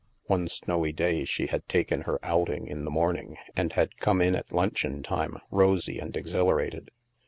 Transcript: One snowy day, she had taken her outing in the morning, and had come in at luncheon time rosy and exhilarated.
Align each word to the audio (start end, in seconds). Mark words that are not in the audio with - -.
One 0.25 0.47
snowy 0.47 0.93
day, 0.93 1.25
she 1.25 1.45
had 1.45 1.67
taken 1.69 2.01
her 2.09 2.17
outing 2.23 2.65
in 2.65 2.85
the 2.85 2.89
morning, 2.89 3.37
and 3.55 3.71
had 3.73 3.97
come 3.99 4.19
in 4.19 4.33
at 4.33 4.51
luncheon 4.51 5.03
time 5.03 5.37
rosy 5.51 5.99
and 5.99 6.17
exhilarated. 6.17 6.89